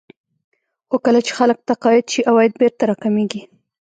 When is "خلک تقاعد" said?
1.39-2.05